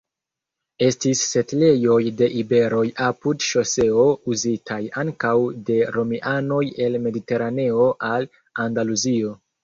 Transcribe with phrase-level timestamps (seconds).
[0.83, 5.33] Estis setlejoj de iberoj apud ŝoseo uzitaj ankaŭ
[5.67, 8.27] de romianoj el Mediteraneo al
[8.65, 9.35] Andaluzio.